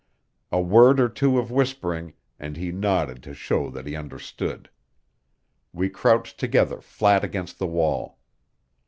A 0.51 0.59
word 0.59 0.99
or 0.99 1.07
two 1.07 1.37
of 1.37 1.51
whispering, 1.51 2.13
and 2.39 2.57
he 2.57 2.71
nodded 2.71 3.21
to 3.21 3.35
show 3.35 3.69
that 3.69 3.85
he 3.85 3.95
understood. 3.95 4.67
We 5.73 5.89
crouched 5.89 6.39
together 6.39 6.81
flat 6.81 7.23
against 7.23 7.59
the 7.59 7.67
wall. 7.67 8.17